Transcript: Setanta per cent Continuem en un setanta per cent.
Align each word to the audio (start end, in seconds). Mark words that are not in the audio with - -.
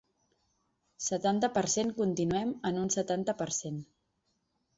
Setanta 1.07 1.49
per 1.57 1.63
cent 1.73 1.91
Continuem 1.99 2.55
en 2.71 2.81
un 2.85 2.91
setanta 2.97 3.37
per 3.45 3.49
cent. 3.61 3.79